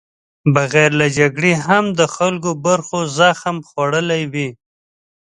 بغیر 0.53 0.91
له 1.01 1.07
جګړې 1.17 1.53
هم 1.67 1.85
د 1.99 2.01
خلکو 2.15 2.51
برخو 2.65 2.99
زخم 3.19 3.55
خوړلی 3.67 4.23
وي. 4.33 4.49